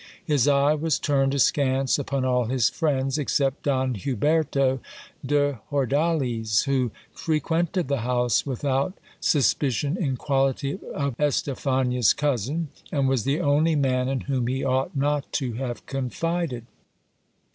His 0.25 0.47
eye 0.47 0.73
was 0.73 0.97
turned 0.97 1.35
askance 1.35 1.99
upon 1.99 2.25
all 2.25 2.45
his 2.45 2.71
friends, 2.71 3.19
except 3.19 3.61
Don 3.61 3.93
Huberto 3.93 4.79
de 5.23 5.59
Hordales, 5.69 6.63
who 6.63 6.89
frequented 7.13 7.87
the 7.87 7.99
house 7.99 8.43
without 8.43 8.93
suspicion 9.19 9.95
in 9.97 10.17
quality 10.17 10.79
of 10.95 11.15
Estephania's 11.19 12.13
cousin, 12.13 12.69
and 12.91 13.07
was 13.07 13.25
the 13.25 13.41
only 13.41 13.75
man 13.75 14.09
in 14.09 14.21
whom 14.21 14.47
he 14.47 14.63
ought 14.63 14.95
not 14.95 15.31
to 15.33 15.53
have 15.53 15.85
confided. 15.85 16.65